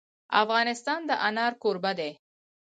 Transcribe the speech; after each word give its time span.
افغانستان 0.41 0.99
د 1.09 1.11
انار 1.27 1.53
کوربه 1.61 1.91
دی. 1.99 2.11